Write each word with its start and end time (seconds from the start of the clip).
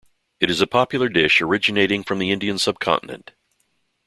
It 0.39 0.49
is 0.49 0.61
a 0.61 0.65
popular 0.65 1.09
dish 1.09 1.41
originating 1.41 2.03
from 2.03 2.17
the 2.17 2.31
Indian 2.31 2.57
subcontinent. 2.57 3.33